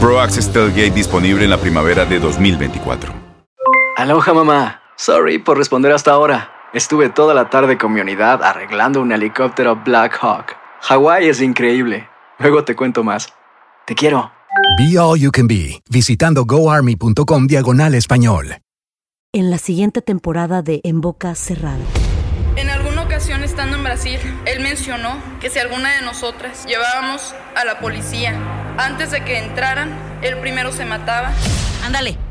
[0.00, 3.12] Pro Access Tailgate disponible en la primavera de 2024.
[3.96, 4.80] Aloha mamá.
[4.96, 6.50] Sorry por responder hasta ahora.
[6.72, 10.56] Estuve toda la tarde con mi unidad arreglando un helicóptero Black Hawk.
[10.82, 12.08] Hawái es increíble.
[12.38, 13.28] Luego te cuento más.
[13.86, 14.30] Te quiero.
[14.78, 18.58] Be All You Can Be, visitando goarmy.com diagonal español.
[19.32, 21.76] En la siguiente temporada de En Boca Cerrada.
[23.58, 28.32] Estando en Brasil, él mencionó que si alguna de nosotras llevábamos a la policía
[28.76, 29.90] antes de que entraran,
[30.22, 31.32] él primero se mataba.
[31.84, 32.16] Ándale,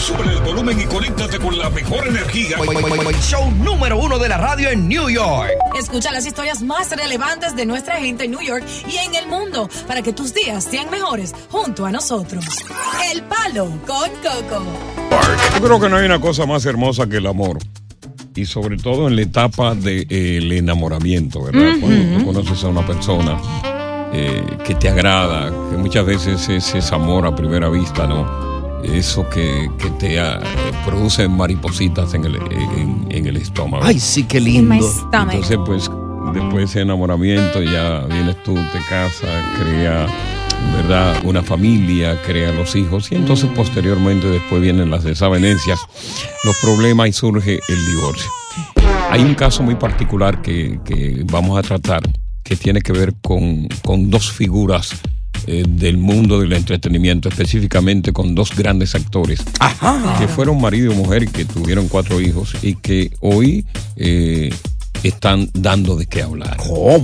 [0.00, 2.56] Sube el volumen y conéctate con la mejor energía.
[3.20, 5.50] Show número uno de la radio en New York.
[5.78, 9.68] Escucha las historias más relevantes de nuestra gente en New York y en el mundo
[9.86, 12.46] para que tus días sean mejores junto a nosotros.
[13.12, 14.64] El Palo con Coco.
[15.54, 17.58] Yo creo que no hay una cosa más hermosa que el amor.
[18.34, 21.74] Y sobre todo en la etapa del enamoramiento, ¿verdad?
[21.78, 23.38] Cuando tú conoces a una persona
[24.14, 28.49] eh, que te agrada, que muchas veces es, es amor a primera vista, ¿no?
[28.84, 30.40] Eso que, que te ah,
[30.84, 33.84] produce maripositas en el, en, en el estómago.
[33.84, 34.74] Ay, sí, qué lindo.
[35.12, 35.90] Entonces, pues,
[36.34, 40.06] después de ese enamoramiento, ya vienes tú, te casas, crea,
[40.76, 41.20] ¿verdad?
[41.24, 45.78] Una familia, crea los hijos, y entonces, posteriormente, después vienen las desavenencias,
[46.44, 48.30] los problemas y surge el divorcio.
[49.10, 52.02] Hay un caso muy particular que, que vamos a tratar
[52.42, 55.00] que tiene que ver con, con dos figuras
[55.46, 59.40] eh, del mundo del entretenimiento, específicamente con dos grandes actores
[60.18, 63.64] que fueron marido y mujer y que tuvieron cuatro hijos y que hoy
[63.96, 64.50] eh,
[65.02, 66.58] están dando de qué hablar.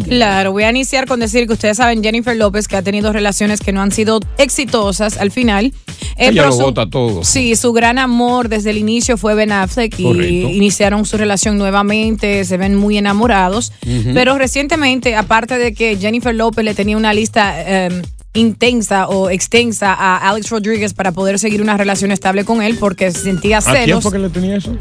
[0.07, 3.61] Claro, voy a iniciar con decir que ustedes saben Jennifer López que ha tenido relaciones
[3.61, 5.73] que no han sido exitosas al final.
[6.19, 7.25] Eh, Ella lo su- vota todo.
[7.25, 10.05] Sí, su gran amor desde el inicio fue Ben Affleck y
[10.43, 13.73] iniciaron su relación nuevamente, se ven muy enamorados.
[14.13, 18.03] Pero recientemente, aparte de que Jennifer López le tenía una lista eh,
[18.37, 23.11] intensa o extensa a Alex Rodríguez para poder seguir una relación estable con él porque
[23.11, 24.03] sentía ¿A quién celos.
[24.03, 24.77] fue que le tenía eso?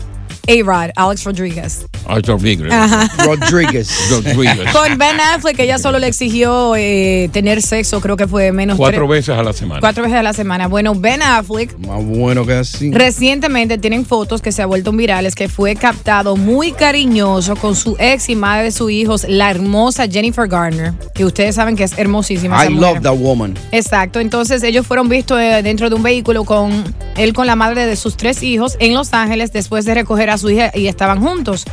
[0.48, 1.86] A-Rod, Alex Rodríguez.
[2.08, 2.72] A Rodríguez.
[2.72, 3.10] Ajá.
[3.26, 3.90] Rodríguez.
[4.10, 4.72] Rodríguez.
[4.72, 9.08] Con Ben Affleck, ella solo le exigió eh, tener sexo, creo que fue menos Cuatro
[9.08, 9.80] veces a la semana.
[9.82, 10.68] Cuatro veces a la semana.
[10.68, 12.92] Bueno, Ben Affleck Más bueno que así.
[12.92, 17.96] Recientemente tienen fotos que se han vuelto virales que fue captado muy cariñoso con su
[18.00, 21.98] ex y madre de sus hijos, la hermosa Jennifer Garner, que ustedes saben que es
[21.98, 22.58] hermosísima.
[22.64, 23.02] I esa love mujer.
[23.02, 23.54] that woman.
[23.72, 26.84] Exacto, entonces ellos fueron vistos eh, dentro de un vehículo con
[27.18, 30.34] él con la madre de sus tres hijos en Los Ángeles después de recoger a
[30.38, 31.66] su hija y estaban juntos.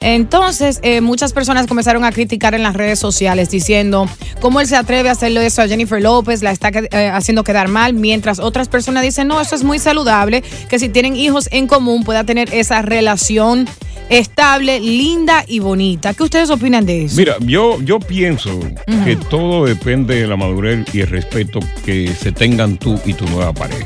[0.00, 4.08] Entonces, eh, muchas personas comenzaron a criticar en las redes sociales diciendo
[4.40, 7.68] cómo él se atreve a hacerle eso a Jennifer López, la está eh, haciendo quedar
[7.68, 11.66] mal, mientras otras personas dicen, no, eso es muy saludable, que si tienen hijos en
[11.66, 13.68] común pueda tener esa relación
[14.08, 16.14] estable, linda y bonita.
[16.14, 17.16] ¿Qué ustedes opinan de eso?
[17.16, 18.58] Mira, yo, yo pienso
[19.04, 23.26] que todo depende de la madurez y el respeto que se tengan tú y tu
[23.26, 23.84] nueva pareja.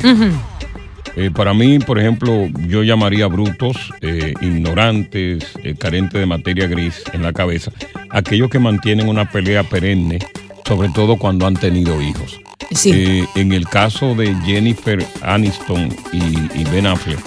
[1.16, 7.02] Eh, para mí, por ejemplo, yo llamaría brutos, eh, ignorantes, eh, carentes de materia gris
[7.12, 7.70] en la cabeza,
[8.10, 10.18] aquellos que mantienen una pelea perenne,
[10.66, 12.40] sobre todo cuando han tenido hijos.
[12.72, 12.90] Sí.
[12.92, 17.20] Eh, en el caso de Jennifer Aniston y, y Ben Affleck,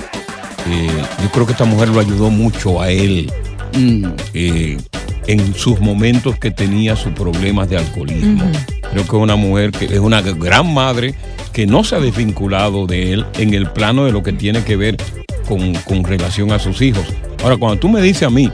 [1.23, 3.31] yo creo que esta mujer lo ayudó mucho a él
[4.33, 4.77] eh,
[5.27, 8.51] en sus momentos que tenía sus problemas de alcoholismo.
[8.91, 11.13] Creo que es una mujer que es una gran madre
[11.53, 14.75] que no se ha desvinculado de él en el plano de lo que tiene que
[14.75, 14.97] ver
[15.47, 17.05] con, con relación a sus hijos.
[17.43, 18.51] Ahora, cuando tú me dices a mí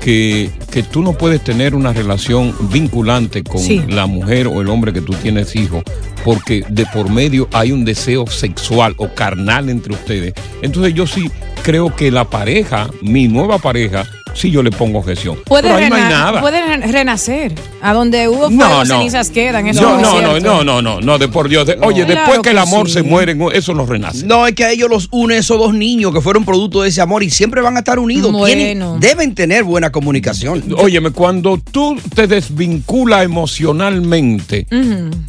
[0.00, 3.82] que, que tú no puedes tener una relación vinculante con Sí.
[3.88, 5.82] la mujer o el hombre que tú tienes hijo,
[6.24, 11.30] porque de por medio hay un deseo sexual o carnal entre ustedes, entonces yo sí
[11.62, 14.04] creo que la pareja, mi nueva pareja,
[14.34, 15.38] sí yo le pongo objeción.
[15.46, 16.40] Puede, Pero ahí no hay nada.
[16.40, 17.54] puede re- renacer.
[17.80, 18.96] A donde hubo fuego, No, no.
[18.98, 19.66] cenizas quedan.
[19.66, 21.66] Eso No, es no, no, no, no, no, no, de por Dios.
[21.66, 22.94] de- oye, Claro después que el amor sí.
[22.94, 24.26] se muere, eso no renace.
[24.26, 27.00] No, es que a ellos los une esos dos niños que fueron producto de ese
[27.00, 28.32] amor y siempre van a estar unidos.
[28.46, 28.96] Tienen- Bueno.
[29.00, 30.62] deben tener buena comunicación.
[30.78, 34.66] Óyeme, cuando tú te desvinculas emocionalmente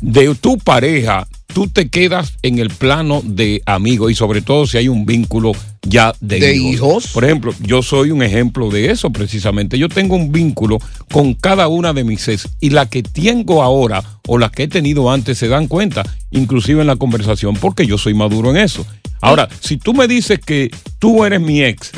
[0.02, 4.78] de tu pareja, tú te quedas en el plano de amigo y sobre todo si
[4.78, 5.54] hay un vínculo
[5.84, 6.74] ya de, ¿De hijos.
[6.74, 7.08] hijos?
[7.14, 9.80] Por ejemplo, yo soy un ejemplo de eso precisamente.
[9.80, 10.80] Yo tengo un vínculo
[11.14, 14.68] con cada una de mis ex y la que tengo ahora o la que he
[14.68, 18.86] tenido antes se dan cuenta, inclusive en la conversación, porque yo soy maduro en eso.
[19.22, 20.70] Ahora, si tú me dices que
[21.00, 21.94] tú eres mi ex.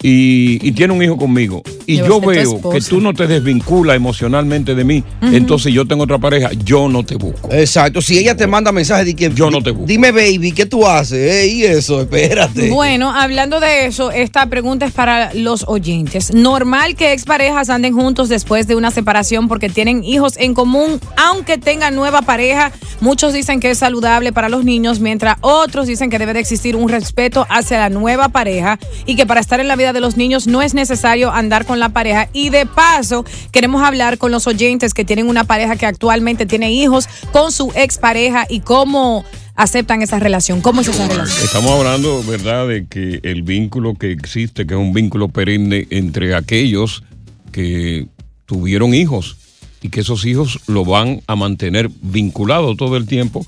[0.00, 4.74] Y, y tiene un hijo conmigo y Yo veo que tú no te desvinculas emocionalmente
[4.74, 5.34] de mí, Ujú.
[5.34, 7.48] entonces yo tengo otra pareja, yo no te busco.
[7.50, 9.86] Exacto, si ella te manda mensajes de que yo no te busco.
[9.86, 11.18] Dime, baby, ¿qué tú haces?
[11.18, 12.68] Eh, y eso, espérate.
[12.70, 16.34] Bueno, hablando de eso, esta pregunta es para los oyentes.
[16.34, 21.56] ¿Normal que exparejas anden juntos después de una separación porque tienen hijos en común, aunque
[21.56, 22.70] tengan nueva pareja?
[23.00, 26.76] Muchos dicen que es saludable para los niños, mientras otros dicen que debe de existir
[26.76, 30.16] un respeto hacia la nueva pareja y que para estar en la vida de los
[30.16, 32.28] niños no es necesario andar con la pareja.
[32.32, 36.72] Y de paso, queremos hablar con los oyentes que tienen una pareja que actualmente tiene
[36.72, 39.24] hijos con su expareja y cómo
[39.54, 40.60] aceptan esa relación.
[40.60, 41.44] ¿Cómo es esa relación?
[41.44, 46.34] Estamos hablando, ¿verdad?, de que el vínculo que existe, que es un vínculo perenne entre
[46.34, 47.02] aquellos
[47.50, 48.06] que
[48.46, 49.36] tuvieron hijos
[49.82, 53.46] y que esos hijos lo van a mantener vinculado todo el tiempo,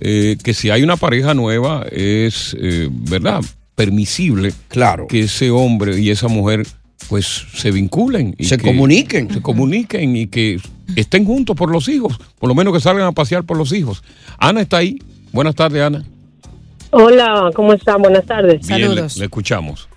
[0.00, 3.40] eh, que si hay una pareja nueva es, eh, ¿verdad?,
[3.80, 5.06] permisible claro.
[5.06, 6.66] que ese hombre y esa mujer
[7.08, 8.34] pues se vinculen.
[8.36, 9.32] Y Se que comuniquen.
[9.32, 10.58] Se comuniquen y que
[10.96, 14.04] estén juntos por los hijos, por lo menos que salgan a pasear por los hijos.
[14.36, 14.98] Ana está ahí.
[15.32, 16.04] Buenas tardes, Ana.
[16.90, 18.02] Hola, ¿cómo están?
[18.02, 18.66] Buenas tardes.
[18.68, 19.88] Bien, le, le escuchamos.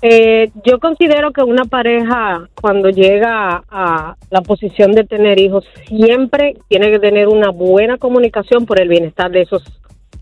[0.00, 6.58] Eh, yo considero que una pareja cuando llega a la posición de tener hijos siempre
[6.68, 9.64] tiene que tener una buena comunicación por el bienestar de esos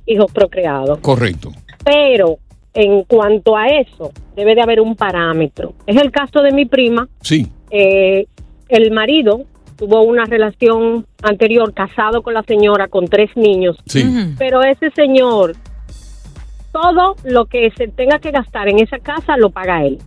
[0.07, 1.01] hijos procreados.
[1.01, 1.53] Correcto.
[1.85, 2.39] Pero
[2.75, 5.75] en cuanto a eso, debe de haber un parámetro.
[5.87, 7.09] Es el caso de mi prima.
[7.21, 7.49] Sí.
[7.71, 8.27] Eh,
[8.69, 9.43] el marido
[9.77, 13.77] tuvo una relación anterior casado con la señora con tres niños.
[13.87, 14.05] Sí.
[14.39, 15.55] Pero ese señor,
[16.73, 19.99] todo lo que se tenga que gastar en esa casa lo paga él.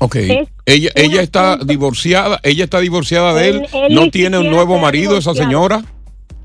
[0.00, 0.16] Ok.
[0.16, 4.50] Es Ella, ella está divorciada, ella está divorciada de él, Él- él no tiene un
[4.50, 5.82] nuevo marido esa señora.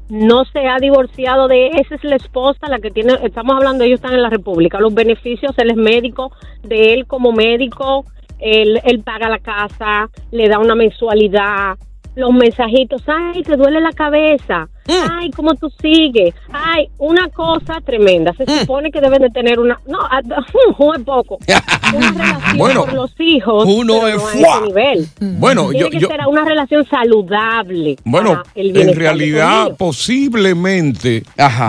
[0.10, 4.00] No se ha divorciado de esa es la esposa la que tiene, estamos hablando, ellos
[4.00, 8.06] están en la República, los beneficios, él es médico, de él como médico,
[8.40, 11.78] él, él paga la casa, le da una mensualidad,
[12.16, 18.34] los mensajitos, ay, te duele la cabeza, ay, cómo tú sigues, ay, una cosa tremenda,
[18.34, 21.40] se supone que deben de tener una, no, a- es poco,
[21.96, 25.08] una relación Bueno, por los hijos, uno pero es no a ese nivel.
[25.40, 27.96] Bueno, Tiene yo- que yo- ser una relación saludable.
[28.04, 31.24] Bueno, para el en realidad posiblemente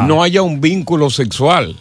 [0.06, 1.76] no haya un vínculo sexual,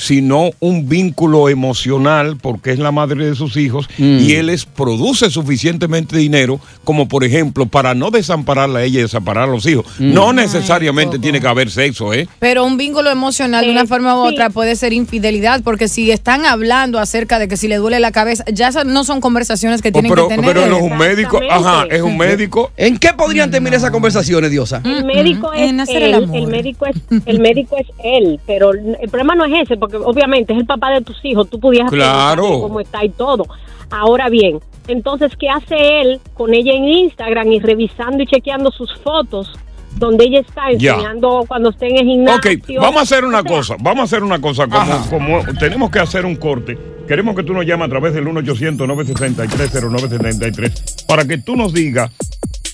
[0.00, 4.18] sino un vínculo emocional porque es la madre de sus hijos Mm.
[4.20, 9.02] y él les produce suficientemente dinero como por ejemplo para no desampararla a ella y
[9.02, 9.84] desamparar a los hijos.
[9.98, 10.14] Mm.
[10.14, 12.26] No necesariamente tiene que haber sexo, ¿eh?
[12.38, 14.34] Pero un vínculo emocional de una forma u sí.
[14.34, 18.10] otra puede ser infidelidad, porque si están hablando acerca de que si le duele la
[18.12, 20.54] cabeza, ya esas no son conversaciones que tienen Oh, pero, que tener.
[20.54, 22.70] pero él es un médico, ajá, es un médico.
[22.76, 24.80] ¿En qué podrían terminar esas conversaciones, Diosa?
[24.84, 25.80] El médico es él,
[26.14, 26.96] el el, médico es
[27.26, 30.90] el médico es él, pero el problema no es ese, porque obviamente es el papá
[30.90, 32.42] de tus hijos, tú pudieras Claro.
[32.42, 33.46] preguntarle cómo está y todo.
[33.90, 38.96] Ahora bien, entonces qué hace él con ella en Instagram y revisando y chequeando sus
[38.98, 39.50] fotos
[39.96, 40.92] donde ella está Ya.
[40.94, 42.52] enseñando cuando esté en el gimnasio.
[42.52, 45.40] Ok, vamos a hacer una O sea, cosa, vamos a hacer una cosa, como, como
[45.58, 46.78] tenemos que hacer un corte,
[47.08, 52.10] queremos que tú nos llames a través del 1-800-963-0973 para que tú nos digas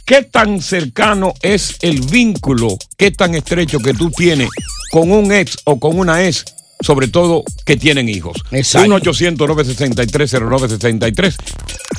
[0.04, 4.50] qué tan cercano es el vínculo, qué tan estrecho que tú tienes
[4.92, 6.44] con un ex o con una ex,
[6.80, 8.38] sobre todo que tienen hijos.
[8.50, 8.97] Exacto.
[8.99, 11.35] 1-800-963-0973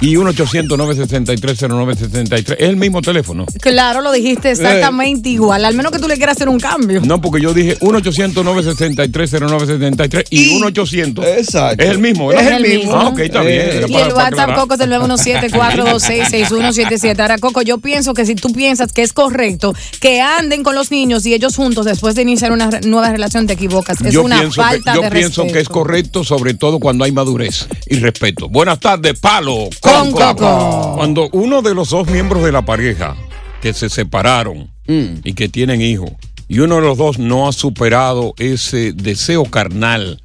[0.01, 2.55] y 1-800-963-0973.
[2.57, 3.45] Es el mismo teléfono.
[3.59, 7.01] Claro, lo dijiste exactamente igual, al menos que tú le quieras hacer un cambio.
[7.01, 11.25] No, porque yo dije 1-800-963-0973 y 1-800.
[11.37, 11.83] Exacto.
[11.83, 12.45] Es el mismo, ¿verdad?
[12.45, 12.95] Es el mismo.
[12.95, 13.61] Ah, ok, está bien.
[13.61, 14.55] Era Y el WhatsApp.
[14.55, 17.19] Coco es el 917-426-6177.
[17.19, 20.91] Ahora, Coco, yo pienso que si tú piensas que es correcto que anden con los
[20.91, 24.01] niños y ellos juntos después de iniciar una re- nueva relación, te equivocas.
[24.01, 27.11] Es Yo una pienso falta yo de pienso que es correcto, sobre todo cuando hay
[27.11, 28.49] madurez y respeto.
[28.49, 29.69] Buenas tardes, Palo.
[29.81, 30.93] Con Coco.
[30.95, 33.15] Cuando uno de los dos miembros de la pareja
[33.61, 35.19] que se separaron Mm.
[35.25, 36.11] y que tienen hijos,
[36.47, 40.23] y uno de los dos no ha superado ese deseo carnal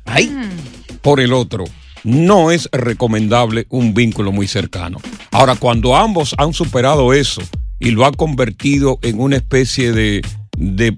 [1.01, 1.65] por el otro,
[2.05, 4.99] no es recomendable un vínculo muy cercano.
[5.33, 7.43] Ahora, cuando ambos han superado eso
[7.81, 10.23] y lo ha convertido en una especie de,
[10.57, 10.97] de,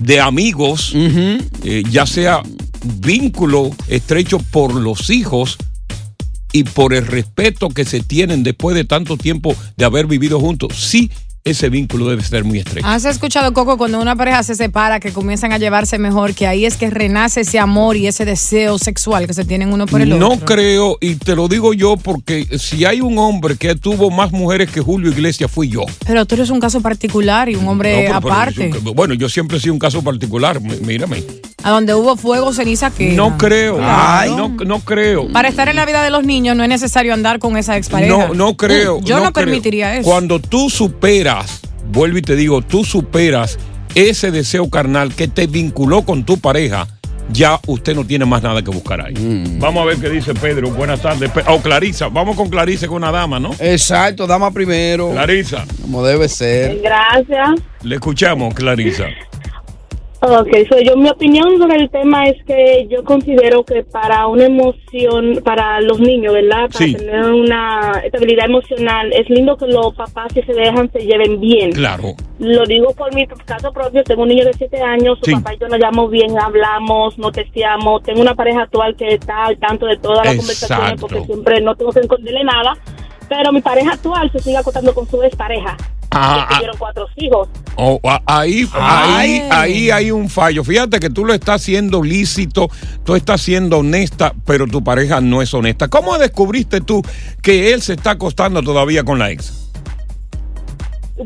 [0.00, 2.42] de amigos, eh, ya sea
[3.00, 5.58] vínculo estrecho por los hijos
[6.52, 10.76] y por el respeto que se tienen después de tanto tiempo de haber vivido juntos,
[10.76, 11.10] sí,
[11.50, 12.86] ese vínculo debe ser muy estrecho.
[12.86, 16.64] ¿Has escuchado, Coco, cuando una pareja se separa, que comienzan a llevarse mejor, que ahí
[16.64, 20.18] es que renace ese amor y ese deseo sexual que se tienen uno por el
[20.18, 20.46] No otro?
[20.46, 24.70] creo, y te lo digo yo porque si hay un hombre que tuvo más mujeres
[24.70, 25.82] que Julio Iglesias, fui yo.
[26.06, 28.70] Pero tú eres un caso particular y un No, hombre pero aparte.
[28.94, 31.22] bueno, yo siempre he sido un caso particular, mírame.
[31.68, 33.12] A donde hubo fuego, ceniza, que.
[33.12, 34.48] No creo, Claro.
[34.48, 35.28] no, no creo.
[35.30, 38.28] Para estar en la vida de los niños no es necesario andar con esa expareja.
[38.28, 39.02] No, no creo.
[39.02, 39.44] Yo no, creo.
[39.44, 40.08] permitiría eso.
[40.08, 41.60] Cuando tú superas,
[41.92, 43.58] vuelvo y te digo, tú superas
[43.94, 46.86] ese deseo carnal que te vinculó con tu pareja,
[47.30, 49.12] ya usted no tiene más nada que buscar ahí.
[49.12, 49.58] Mm.
[49.58, 50.70] Vamos a ver qué dice Pedro.
[50.70, 51.30] Buenas tardes.
[51.48, 52.08] O Clarisa.
[52.08, 53.50] Vamos con Clarisa, con una dama, ¿no?
[53.58, 55.10] Exacto, dama primero.
[55.10, 55.66] Clarisa.
[55.82, 56.80] Como debe ser.
[56.82, 57.60] Gracias.
[57.82, 59.04] Le escuchamos, Clarisa.
[60.20, 64.46] Ok, so yo mi opinión sobre el tema es que yo considero que para una
[64.46, 66.68] emoción, para los niños, ¿verdad?
[66.72, 66.94] Para Sí.
[66.96, 71.70] tener una estabilidad emocional, es lindo que los papás si se dejan se lleven bien.
[71.70, 72.14] Claro.
[72.40, 75.34] Lo digo por mi caso propio, tengo un niño de 7 años, su Sí.
[75.36, 79.44] papá y yo nos llevamos bien, hablamos, nos testeamos, tengo una pareja actual que está
[79.44, 82.76] al tanto de todas las conversaciones porque siempre no tengo que esconderle nada,
[83.28, 85.76] pero mi pareja actual se sigue acostando con su expareja.
[86.20, 87.48] Ah, que tuvieron cuatro hijos.
[87.76, 90.64] Oh, a- ahí, ahí, ahí hay un fallo.
[90.64, 92.68] Fíjate que tú lo estás haciendo lícito,
[93.04, 95.88] tú estás siendo honesta, pero tu pareja no es honesta.
[95.88, 97.02] ¿Cómo descubriste tú
[97.42, 99.64] que él se está acostando todavía con la ex?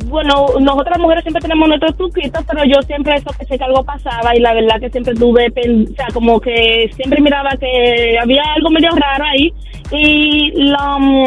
[0.06, 4.40] Bueno, nosotras mujeres siempre tenemos nuestros truquitos, pero yo siempre sospeché que algo pasaba y
[4.40, 8.70] la verdad que siempre tuve, pen- o sea, como que siempre miraba que había algo
[8.70, 9.52] medio raro ahí
[9.90, 11.24] y lo, mm,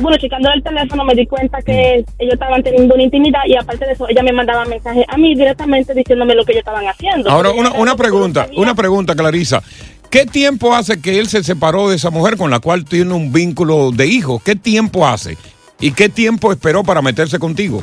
[0.00, 3.86] bueno, checando el teléfono me di cuenta que ellos estaban teniendo una intimidad y aparte
[3.86, 7.30] de eso ella me mandaba mensajes a mí directamente diciéndome lo que ellos estaban haciendo.
[7.30, 9.62] Ahora, una, una pregunta, una pregunta, Clarisa.
[10.10, 13.32] ¿Qué tiempo hace que él se separó de esa mujer con la cual tiene un
[13.32, 14.40] vínculo de hijo?
[14.44, 15.36] ¿Qué tiempo hace?
[15.80, 17.82] ¿Y qué tiempo esperó para meterse contigo?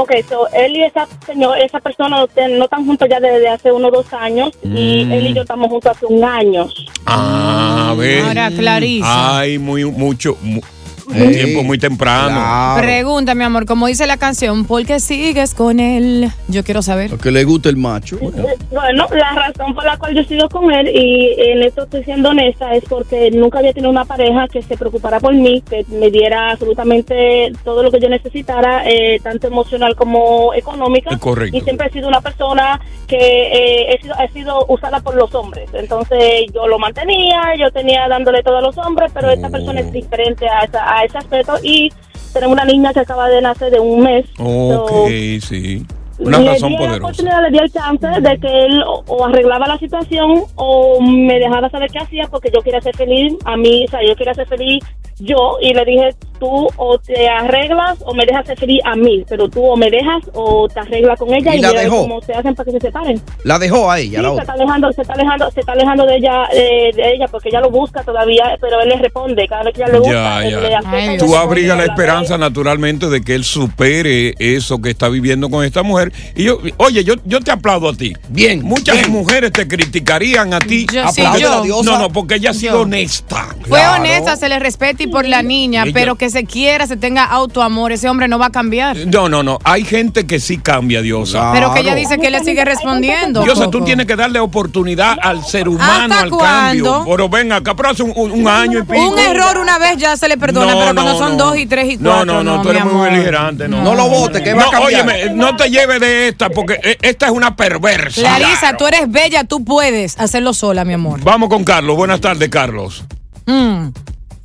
[0.00, 2.08] Ok, so él y esa señor, esa persona
[2.56, 5.12] no, están juntos ya desde hace unos dos años y Mm.
[5.12, 6.68] él y yo estamos juntos hace un año.
[7.04, 8.22] Ah, a ver.
[8.24, 9.38] Ahora, Clarisa.
[9.40, 10.60] Hay muy, mucho, mu-
[11.08, 12.76] un tiempo muy temprano.
[12.80, 16.30] Pregunta, mi amor, como dice la canción, ¿por qué sigues con él?
[16.48, 17.10] Yo quiero saber.
[17.10, 18.18] Lo que le gusta el macho.
[18.20, 22.30] Bueno, la razón por la cual yo sigo con él y en esto estoy siendo
[22.30, 26.10] honesta es porque nunca había tenido una pareja que se preocupara por mí, que me
[26.10, 31.10] diera absolutamente todo lo que yo necesitara, eh, tanto emocional como económica.
[31.10, 31.56] Es correcto.
[31.56, 35.34] Y siempre he sido una persona que eh, he, sido, he sido usada por los
[35.34, 35.68] hombres.
[35.72, 39.90] Entonces yo lo mantenía, yo tenía dándole todo a los hombres, pero esta persona es
[39.92, 41.92] diferente a, esa- a ese aspecto y
[42.32, 44.26] tenemos una niña que acaba de nacer de un mes.
[44.38, 45.08] Ok, So,
[45.48, 45.86] sí.
[46.18, 46.98] Una le razón di la poderosa.
[47.04, 51.38] oportunidad, le di el chance de que él o, o arreglaba la situación o me
[51.38, 54.34] dejara saber qué hacía porque yo quería ser feliz a mí, o sea, yo quería
[54.34, 54.82] ser feliz
[55.20, 59.24] yo y le dije, tú o te arreglas o me dejas ser feliz a mí,
[59.28, 62.02] pero tú o me dejas o te arreglas con ella ¿Y y, la dejó?
[62.02, 63.20] cómo se hacen para que se separen.
[63.42, 64.42] La dejó a ella, Sí, la se otra.
[64.42, 67.60] está alejando, se está alejando, se está alejando de ella, eh, de ella porque ella
[67.62, 70.62] lo busca todavía, pero él le responde cada vez que ella le busca, Ya, él
[70.62, 70.78] le ya.
[70.78, 75.08] acepta y Tú le abrigas la esperanza naturalmente de que él supere eso que está
[75.08, 76.07] viviendo con esta mujer.
[76.34, 78.14] Y yo, oye, yo, yo te aplaudo a ti.
[78.28, 78.62] Bien.
[78.62, 80.86] Muchas mujeres te criticarían a ti.
[80.92, 81.82] Yo- sí, yo.
[81.82, 82.80] No, no, porque ella ha sido Yo.
[82.82, 83.46] honesta.
[83.66, 86.96] Fue honesta, se le respeta y por la niña, Ella- pero que se quiera, se
[86.96, 88.96] tenga autoamor, ese hombre no va a cambiar.
[89.06, 89.58] No, no, no.
[89.64, 91.52] Hay gente que sí cambia, Diosa.
[91.52, 93.42] Pero que ella dice que le sigue respondiendo.
[93.42, 97.04] Diosa, tú tienes que darle oportunidad al ser humano, ¿Hasta al cambio.
[97.06, 99.08] Pero ven acá, pero hace un, un- un año y pico.
[99.08, 101.44] Un error una vez ya se le perdona, No, pero cuando no, son no.
[101.46, 102.24] dos y tres y No, cuatro.
[102.26, 103.68] no, no, tú eres muy beligerante.
[103.68, 105.06] No, No lo votes, que va a cambiar.
[105.06, 108.20] Óyeme, no te lleves de esta, porque eh, esta es una perversa.
[108.20, 111.20] Clarisa, tú eres bella, tú puedes hacerlo sola, mi amor.
[111.22, 111.96] Vamos con Carlos.
[111.96, 113.04] Buenas tardes, Carlos.
[113.46, 113.88] Mm.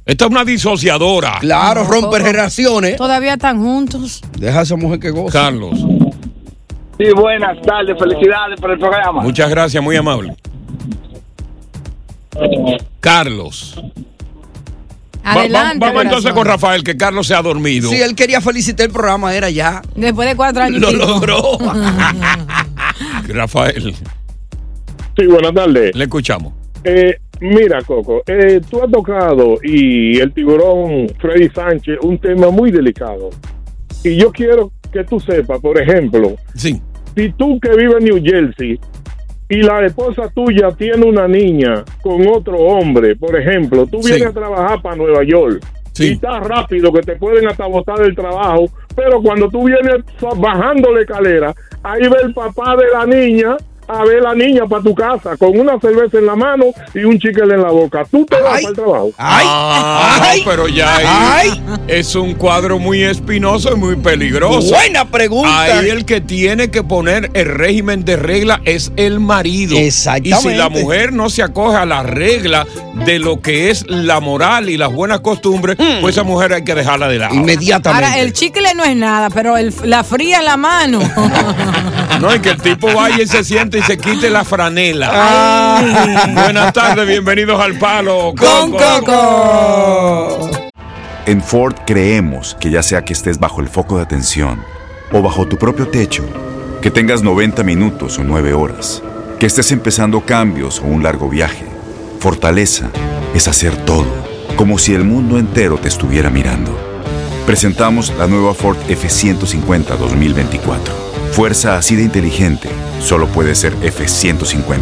[0.05, 1.37] Esta es una disociadora.
[1.39, 2.25] Claro, romper Coco.
[2.25, 2.97] generaciones.
[2.97, 4.21] Todavía están juntos.
[4.37, 5.31] Deja a esa mujer que goce.
[5.31, 5.79] Carlos.
[6.97, 9.21] Sí, buenas tardes, felicidades por el programa.
[9.21, 10.35] Muchas gracias, muy amable.
[12.99, 13.79] Carlos.
[15.25, 15.77] Va- va- Adelante.
[15.79, 17.89] vamos entonces con Rafael, que Carlos se ha dormido.
[17.89, 19.81] Si él quería felicitar el programa, era ya.
[19.95, 20.81] Después de cuatro años.
[20.81, 21.57] Lo logró.
[23.29, 23.93] Rafael.
[25.17, 25.95] Sí, buenas tardes.
[25.95, 26.53] Le escuchamos.
[26.83, 32.71] Eh, mira, Coco, eh, tú has tocado y el tiburón Freddy Sánchez un tema muy
[32.71, 33.29] delicado.
[34.03, 36.81] Y yo quiero que tú sepas, por ejemplo, sí.
[37.15, 38.79] si tú que vives en New Jersey
[39.49, 44.27] y la esposa tuya tiene una niña con otro hombre, por ejemplo, tú vienes Sí.
[44.27, 45.61] a trabajar para Nueva York.
[45.99, 50.03] Y estás rápido que te pueden hasta botar del trabajo, pero cuando tú vienes
[50.37, 54.81] bajando la escalera, ahí ve el papá de la niña a ver la niña para
[54.83, 58.03] tu casa con una cerveza en la mano y un chicle en la boca.
[58.09, 59.11] Tú te vas para el trabajo.
[59.17, 60.95] Ah, pero ya
[61.39, 64.73] ahí es un cuadro muy espinoso y muy peligroso.
[64.73, 65.63] Buena pregunta.
[65.79, 69.77] Ahí el que tiene que poner el régimen de regla es el marido.
[69.77, 70.47] Exactamente.
[70.47, 72.65] Y si la mujer no se acoge a la regla
[73.05, 76.75] de lo que es la moral y las buenas costumbres, pues esa mujer hay que
[76.75, 77.35] dejarla de lado.
[77.93, 80.99] Ahora, el chicle no es nada, pero el- la fría en la mano.
[82.19, 85.81] No, y que el tipo vaya y se siente y se quite la franela.
[86.33, 90.49] Buenas tardes, bienvenidos al Palo con, Coco.
[91.25, 94.63] En Ford creemos que ya sea que estés bajo el foco de atención
[95.11, 96.23] o bajo tu propio techo,
[96.81, 99.01] que tengas 90 minutos o 9 horas,
[99.39, 101.65] que estés empezando cambios o un largo viaje,
[102.19, 102.89] fortaleza
[103.33, 104.07] es hacer todo,
[104.55, 106.77] como si el mundo entero te estuviera mirando.
[107.45, 111.12] Presentamos la nueva Ford F150 2024.
[111.33, 114.81] Fuerza así de inteligente solo puede ser F150.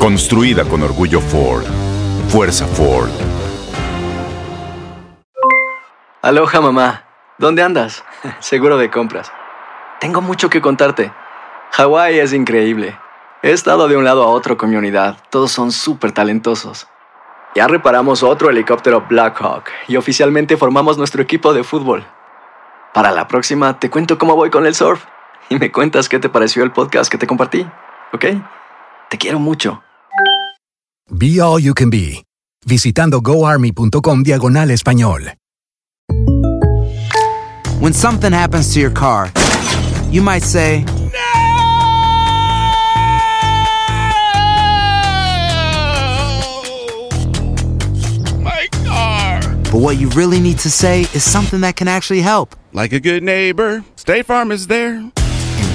[0.00, 1.62] Construida con orgullo Ford.
[2.28, 3.08] Fuerza Ford.
[6.22, 7.04] Aloha mamá,
[7.38, 8.04] ¿dónde andas?
[8.40, 9.30] Seguro de compras.
[10.00, 11.12] Tengo mucho que contarte.
[11.70, 12.98] Hawái es increíble.
[13.44, 15.18] He estado de un lado a otro con mi unidad.
[15.30, 16.88] Todos son súper talentosos.
[17.54, 22.04] Ya reparamos otro helicóptero Blackhawk y oficialmente formamos nuestro equipo de fútbol.
[22.92, 25.04] Para la próxima te cuento cómo voy con el surf
[25.50, 27.66] y me cuentas qué te pareció el podcast que te compartí,
[28.12, 28.24] ¿ok?
[29.10, 29.82] Te quiero mucho.
[31.10, 32.24] Be All You Can Be,
[32.64, 35.34] visitando goarmy.com diagonal español.
[37.80, 39.32] When something happens to your car,
[40.10, 40.84] you might say,
[48.42, 49.40] My car.
[49.70, 52.54] but what you really need to say is something that can actually help.
[52.72, 55.02] Like a good neighbor, State Farm is there.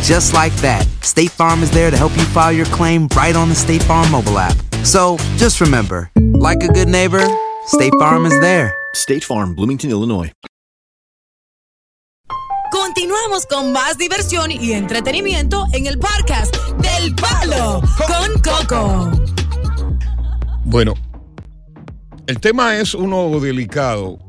[0.05, 3.49] Just like that, State Farm is there to help you file your claim right on
[3.49, 4.55] the State Farm mobile app.
[4.83, 7.25] So just remember, like a good neighbor,
[7.65, 8.71] State Farm is there.
[8.93, 10.31] State Farm, Bloomington, Illinois.
[12.71, 19.11] Continuamos con más diversión y entretenimiento en el podcast del Palo con Coco.
[20.65, 20.93] Bueno,
[22.27, 24.19] el tema es uno delicado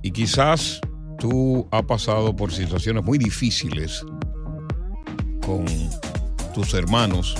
[0.00, 0.80] y quizás
[1.18, 4.02] tú has pasado por situaciones muy difíciles
[5.44, 5.64] con
[6.54, 7.34] tus hermanos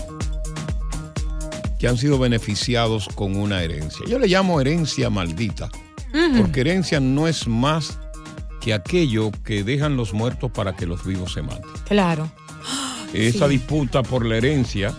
[1.79, 4.07] que han sido beneficiados con una herencia.
[4.09, 5.69] Yo le llamo herencia maldita,
[6.39, 7.99] porque herencia no es más
[8.61, 11.71] que aquello que dejan los muertos para que los vivos se maten.
[11.87, 12.31] Claro.
[13.13, 14.95] Esa disputa por la herencia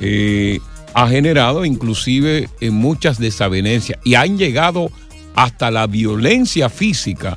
[0.00, 0.60] eh,
[0.94, 4.90] ha generado inclusive eh, muchas desavenencias y han llegado
[5.34, 7.36] hasta la violencia física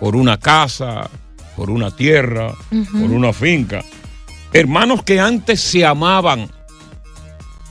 [0.00, 1.08] por una casa,
[1.62, 3.84] por una tierra, por una finca.
[4.52, 6.50] Hermanos que antes se amaban,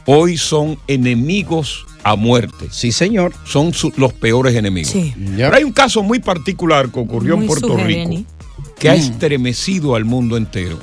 [0.06, 2.68] hoy son enemigos a muerte.
[2.72, 3.34] Sí, señor.
[3.44, 4.94] Son su- los peores enemigos.
[4.94, 5.14] Sí.
[5.36, 8.18] Pero hay un caso muy particular que ocurrió Muy en Puerto sugereni.
[8.20, 8.30] Rico
[8.80, 9.00] que ha Mm.
[9.00, 10.80] estremecido al mundo entero.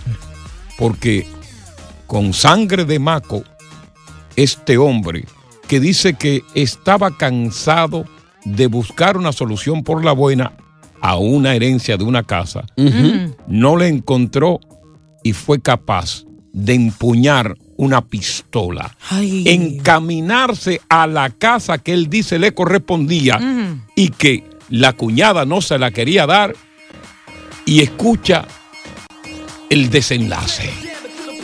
[0.76, 1.26] Porque
[2.06, 3.42] con sangre de maco,
[4.36, 5.24] este hombre
[5.66, 8.04] que dice que estaba cansado
[8.44, 10.52] de buscar una solución por la buena
[11.00, 12.64] a una herencia de una casa,
[13.46, 14.60] no le encontró
[15.22, 22.52] y fue capaz de empuñar una pistola, encaminarse a la casa que él dice le
[22.52, 23.38] correspondía
[23.94, 26.54] y que la cuñada no se la quería dar
[27.64, 28.46] y escucha
[29.70, 30.70] el desenlace.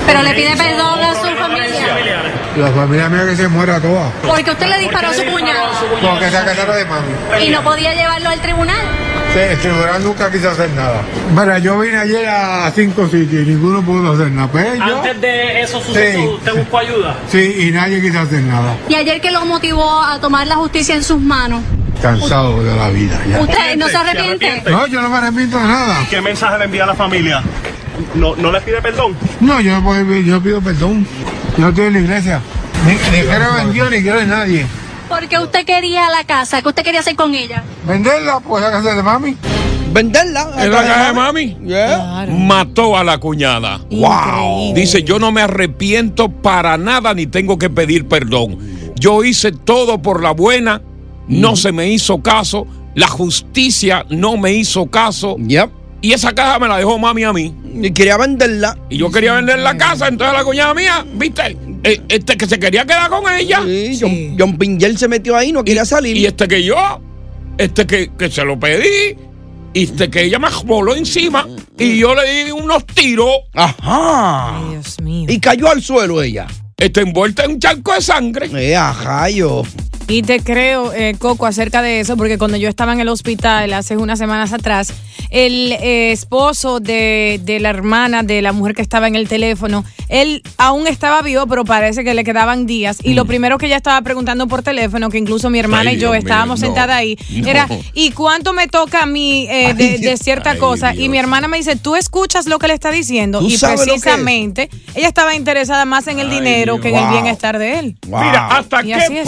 [0.07, 2.23] Pero le pide perdón a su familia.
[2.57, 4.12] La familia mía que se muera toda.
[4.27, 5.73] Porque usted le disparó a su cuñado.
[6.01, 7.45] Porque se acabaron de mami.
[7.47, 9.04] Y no podía llevarlo al tribunal.
[9.35, 11.03] Tribunal nunca quiso hacer nada.
[11.35, 14.47] Mira, yo vine ayer a cinco sitios y ninguno pudo hacer nada.
[14.49, 16.27] Pues yo- Antes de eso sucedió, Sí.
[16.37, 17.16] ¿usted buscó ayuda?
[17.29, 18.77] Sí, y nadie quiso hacer nada.
[18.88, 21.62] Y ayer que lo motivó a tomar la justicia en sus manos.
[22.01, 23.40] Cansado de la vida ya.
[23.40, 24.62] ¿Usted no se arrepiente?
[24.70, 26.07] No, yo no me arrepiento de nada.
[26.09, 27.42] ¿Qué mensaje le envía a la familia?
[28.14, 29.16] ¿No, no le pide perdón?
[29.40, 31.07] No, yo no, puedo- yo pido perdón.
[31.57, 32.40] Yo estoy en la iglesia.
[32.87, 34.66] Ni, ni quiero en Dios ni quiero en nadie.
[35.09, 36.62] Porque usted quería la casa.
[36.62, 37.62] ¿Qué usted quería hacer con ella?
[37.87, 39.37] Venderla, pues la casa de mami.
[39.93, 40.51] Venderla.
[40.59, 41.57] ¿Es la caja de mami?
[42.37, 43.81] Mató a la cuñada.
[43.90, 44.75] Wow.
[44.75, 48.59] Dice, yo no me arrepiento para nada ni tengo que pedir perdón.
[48.97, 50.83] Yo hice todo por la buena,
[51.29, 55.37] no se me hizo caso, la justicia no me hizo caso.
[56.01, 57.55] Y esa caja me la dejó mami a mí.
[57.83, 58.77] Y quería venderla.
[58.90, 61.57] Y yo quería vender la casa, entonces la cuñada mía, ¿viste?
[61.85, 63.62] Eh, Este que se quería quedar con ella.
[63.64, 66.16] Sí, John, John Pinger se metió ahí, no quería salir.
[66.16, 66.77] Y este que yo,
[67.59, 69.16] este que, que se lo pedí,
[69.75, 71.47] y este que ella me voló encima
[71.79, 73.29] y yo le di unos tiros.
[73.55, 74.61] Ajá.
[74.70, 75.27] Dios mío.
[75.29, 76.47] Y cayó al suelo ella.
[76.77, 78.49] Está envuelta en un charco de sangre.
[78.55, 79.62] Eh, ajá, yo.
[80.07, 83.73] Y te creo, eh, Coco, acerca de eso, porque cuando yo estaba en el hospital
[83.73, 84.93] hace unas semanas atrás,
[85.31, 89.85] el eh, esposo de, de la hermana de la mujer que estaba en el teléfono,
[90.09, 92.99] él aún estaba vivo, pero parece que le quedaban días.
[93.03, 95.99] Y lo primero que ella estaba preguntando por teléfono, que incluso mi hermana Ay, y
[95.99, 97.49] yo Dios mío, estábamos no, sentadas ahí, no.
[97.49, 100.95] era, ¿y cuánto me toca a mí eh, de, de cierta Ay, cosa?
[100.95, 103.40] Y mi hermana me dice, ¿tú escuchas lo que le está diciendo?
[103.40, 107.79] ¿Tú Y precisamente, ella estaba interesada más en el dinero que en el bienestar de
[107.79, 107.97] él.
[108.07, 109.23] Mira, ¿hasta Y qué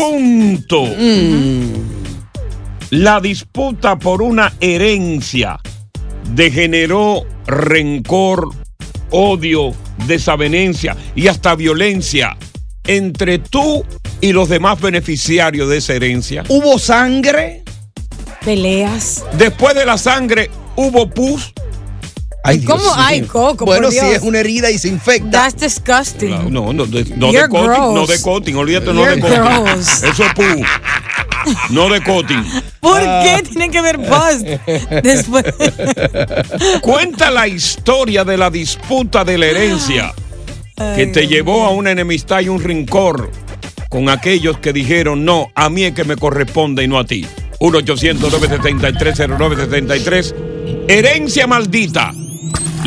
[2.90, 5.58] la disputa por una herencia
[6.34, 8.50] degeneró rencor,
[9.10, 9.72] odio,
[10.06, 12.36] desavenencia y hasta violencia
[12.86, 13.84] entre tú
[14.20, 16.44] y los demás beneficiarios de esa herencia?
[16.48, 17.64] ¿Hubo sangre?
[18.44, 19.24] Peleas.
[19.36, 21.52] Después de la sangre, ¿hubo pus?
[22.48, 22.92] Ay, Dios ¿Cómo?
[22.96, 25.30] Ay, Coco, por Bueno, si es una herida y se infecta.
[25.30, 26.52] That's disgusting.
[26.52, 27.94] No, no, de, no You're de coating, gross.
[27.94, 29.40] no de coating, olvídate, no de coating.
[29.40, 30.02] gross.
[30.04, 30.66] Eso es pus.
[31.70, 32.44] No de coating.
[32.80, 33.22] ¿Por Ah.
[33.24, 34.42] qué tiene que ver buzz?
[35.02, 35.44] Después.
[36.80, 40.12] Cuenta la historia de la disputa de la herencia
[40.96, 43.30] que te llevó a una enemistad y un rincor
[43.88, 47.24] con aquellos que dijeron no, a mí es que me corresponde y no a ti.
[47.60, 50.34] 1-800-973-0973.
[50.88, 52.12] Herencia maldita,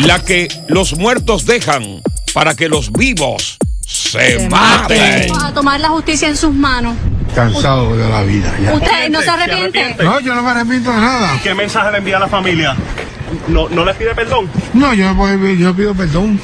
[0.06, 2.02] la que los muertos dejan
[2.34, 5.36] para que los vivos se, maten.
[5.36, 6.96] A tomar la justicia en sus manos.
[7.36, 8.74] Cansado de la vida ya.
[8.74, 9.96] ¿Usted no se arrepiente?
[10.04, 11.40] No, yo no me arrepiento de nada.
[11.44, 12.76] ¿Qué mensaje le envía a la familia?
[13.48, 14.50] ¿No, no le pide perdón?
[14.74, 16.40] No, yo no, puedo, yo no pido perdón.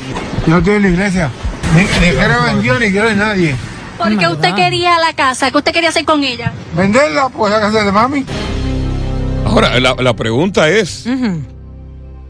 [0.46, 1.30] Yo no estoy en la iglesia.
[1.76, 3.56] Ni, ni quiero en Dios ni quiero en nadie.
[3.98, 6.52] Porque usted quería la casa, ¿qué usted quería hacer con ella?
[6.76, 8.26] Venderla, pues la casa de mami.
[9.46, 11.06] Ahora, la, la pregunta es,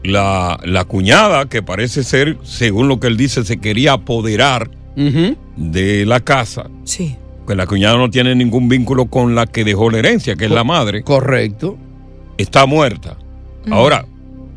[0.06, 4.70] la, la cuñada, que parece ser, según lo que él dice, se quería apoderar
[5.56, 6.68] de la casa.
[6.84, 7.16] Sí.
[7.46, 10.50] Que la cuñada no tiene ningún vínculo con la que dejó la herencia, que es
[10.50, 11.02] la madre.
[11.02, 11.76] Correcto.
[12.38, 13.16] Está muerta.
[13.70, 14.06] Ahora,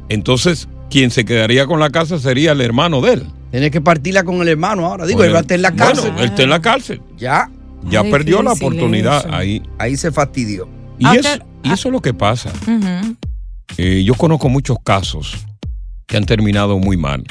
[0.09, 3.23] entonces, quien se quedaría con la casa sería el hermano de él.
[3.51, 5.05] Tienes que partirla con el hermano ahora.
[5.05, 6.13] Digo, él va a estar en la Bueno, cárcel.
[6.17, 7.01] él está en la cárcel.
[7.17, 7.49] Ya.
[7.89, 9.33] Ya perdió la oportunidad eso.
[9.33, 9.61] ahí.
[9.77, 10.67] Ahí se fastidió.
[10.99, 11.29] Y, Ah, eso,
[11.63, 12.51] y eso es lo que pasa.
[12.63, 13.15] Ujú.
[13.77, 15.37] Eh, yo conozco muchos casos
[16.07, 17.23] que han terminado muy mal.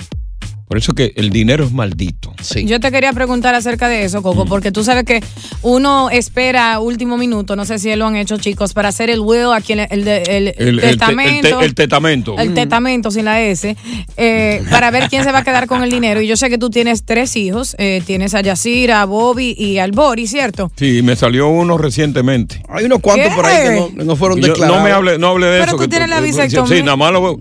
[0.68, 2.34] Por eso que el dinero es maldito.
[2.42, 2.66] Sí.
[2.66, 5.20] Yo te quería preguntar acerca de eso, Coco, porque tú sabes que
[5.62, 9.52] uno espera último minuto, no sé si lo han hecho, chicos, para hacer el will,
[9.54, 11.48] aquí el, el, el- El, el te- testamento.
[11.48, 12.36] el te- el testamento.
[12.38, 13.76] el testamento sin la S,
[14.18, 16.20] eh, para ver quién se va a quedar con el dinero.
[16.20, 19.78] Y yo sé que tú tienes tres hijos, eh, tienes a Yacira, a Bobby y
[19.78, 20.70] al Bori, ¿cierto?
[20.76, 22.62] Sí, me salió uno recientemente.
[22.68, 23.34] Hay unos cuantos ¿Qué?
[23.34, 24.78] por ahí que no, no fueron Yo- declarados.
[24.78, 25.76] no me hable, no hable de Pero eso.
[25.76, 26.76] tú que tienes la eh, vasectomía.
[26.76, 27.38] Sí, nada más lo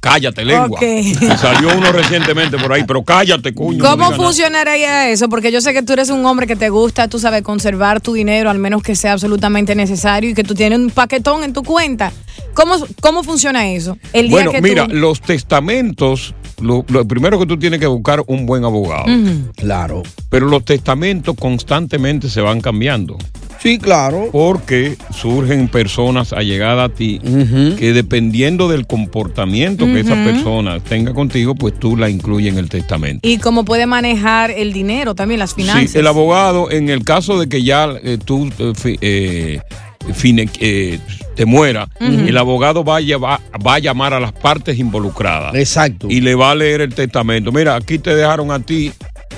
[0.00, 0.78] Cállate, lengua.
[0.78, 0.82] Ok.
[0.82, 3.78] Me salió uno recientemente por ahí, pero cállate, coño.
[3.84, 5.28] no ¿Cómo funcionaría eso?
[5.28, 8.14] Porque yo sé que tú eres un hombre que te gusta, tú sabes, conservar tu
[8.14, 11.62] dinero, al menos que sea absolutamente necesario y que tú tienes un paquetón en tu
[11.62, 12.12] cuenta.
[12.54, 13.98] ¿Cómo, cómo funciona eso?
[14.14, 14.94] El día Bueno, que mira, tú...
[14.94, 19.06] los testamentos, lo, lo primero que tú tienes que buscar un buen abogado.
[19.56, 20.02] Claro.
[20.28, 23.18] Pero los testamentos constantemente se van cambiando.
[23.62, 24.30] Sí, claro.
[24.32, 27.20] Porque surgen personas allegadas a ti
[27.78, 32.68] que dependiendo del comportamiento que esa persona tenga contigo, pues tú la incluyes en el
[32.70, 33.28] testamento.
[33.28, 35.90] Y cómo puede manejar el dinero también, las finanzas.
[35.90, 39.60] Sí, el abogado, en el caso de que ya eh, tú eh, eh,
[40.14, 40.98] fine- eh,
[41.34, 45.54] te muera, el abogado va a, llevar- va a llamar a las partes involucradas.
[45.54, 46.08] Exacto.
[46.10, 47.52] Y le va a leer el testamento.
[47.52, 48.92] Mira, aquí te dejaron a ti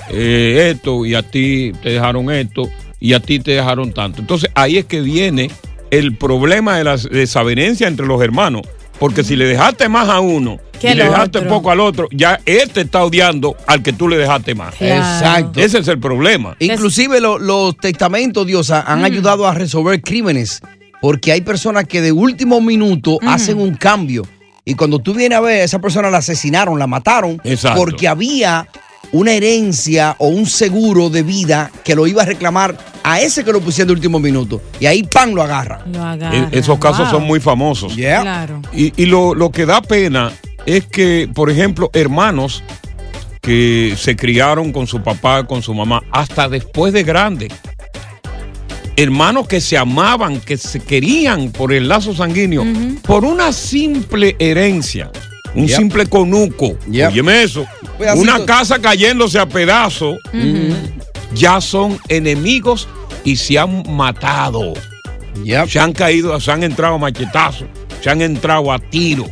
[0.09, 4.19] eh, esto y a ti te dejaron esto y a ti te dejaron tanto.
[4.21, 5.49] Entonces ahí es que viene
[5.91, 8.63] el problema de la desavenencia entre los hermanos.
[9.03, 11.49] Porque si le dejaste más a uno y le dejaste otro.
[11.49, 14.75] poco al otro, ya este está odiando al que tú le dejaste más.
[14.75, 14.95] Claro.
[14.95, 15.59] Exacto.
[15.59, 16.55] Ese es el problema.
[16.59, 19.03] Inclusive lo- los testamentos, Diosa, han Mm.
[19.03, 20.61] ayudado a resolver crímenes.
[21.01, 24.25] Porque hay personas que de último minuto hacen un cambio.
[24.63, 27.41] Y cuando tú vienes a ver, esa persona la asesinaron, la mataron.
[27.43, 27.77] Exacto.
[27.81, 28.69] Porque había
[29.11, 33.51] una herencia o un seguro de vida que lo iba a reclamar a ese que
[33.51, 34.61] lo pusieron de último minuto.
[34.79, 35.83] Y ahí, pan, lo agarra.
[35.85, 36.49] Lo E- agarra.
[36.51, 37.19] Esos casos Wow.
[37.19, 37.93] son muy famosos.
[37.93, 38.61] Claro.
[38.73, 40.31] Y, y lo, lo que da pena
[40.65, 42.63] es que, por ejemplo, hermanos
[43.41, 47.51] que se criaron con su papá, con su mamá, hasta después de grande.
[48.95, 52.63] Hermanos que se amaban, que se querían por el lazo sanguíneo,
[53.01, 55.11] por una simple herencia,
[55.55, 55.77] un Yep.
[55.77, 56.77] simple conuco.
[56.87, 57.65] Óyeme eso.
[57.97, 58.21] Pedacito.
[58.21, 60.17] Una casa cayéndose a pedazos,
[61.33, 62.87] ya son enemigos
[63.23, 64.73] y se han matado.
[65.67, 67.67] Se han caído, se han entrado a machetazos,
[68.01, 69.25] se han entrado a tiro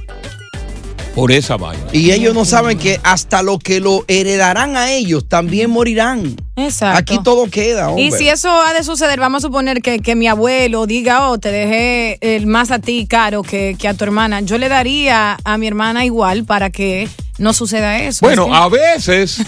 [1.16, 1.84] por esa vaina.
[1.92, 6.36] Y ellos no saben que hasta lo que lo heredarán a ellos también morirán.
[6.56, 6.98] Exacto.
[6.98, 8.06] Aquí todo queda, hombre.
[8.06, 11.38] Y si eso ha de suceder, vamos a suponer que, que mi abuelo diga, oh,
[11.38, 14.42] te dejé el más a ti caro que, que a tu hermana.
[14.42, 17.10] Yo le daría a mi hermana igual para que
[17.42, 18.20] no suceda eso.
[18.26, 19.42] Bueno, a veces,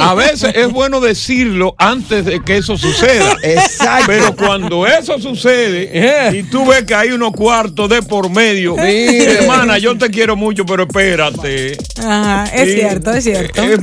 [0.00, 3.36] a veces es bueno decirlo antes de que eso suceda.
[3.42, 4.04] Exacto.
[4.08, 9.38] Pero cuando eso sucede y tú ves que hay unos cuartos de por medio, Mire.
[9.38, 11.76] hermana, yo te quiero mucho, pero espérate.
[11.98, 12.74] Ajá, es Sí.
[12.74, 13.62] cierto, es cierto.
[13.62, 13.76] Eh,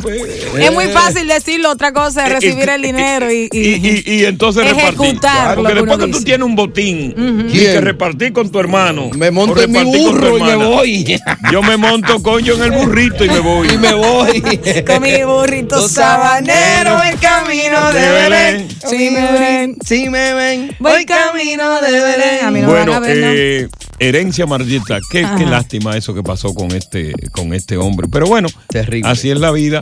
[0.59, 4.63] es muy fácil decirlo, otra cosa es recibir el dinero y, y- Y, y entonces
[4.65, 5.19] repartir.
[5.55, 6.25] Porque que después que tú dice.
[6.25, 9.09] tienes un botín y que repartir con tu hermano.
[9.15, 11.21] Me monto en mi burro y me voy.
[11.51, 13.44] Yo me monto coño en el burrito y me voy.
[13.45, 14.41] Y me voy.
[14.87, 18.67] con mi burrito sabanero el camino de Belén.
[18.89, 22.43] Si me ven, si me ven, voy camino de Belén.
[22.43, 23.27] A mí no me bueno, van a ver, ¿no?
[23.29, 28.07] eh, herencia Margita, qué, lástima eso que pasó con este, con este hombre.
[28.11, 28.47] Pero bueno,
[29.03, 29.81] así es la vida.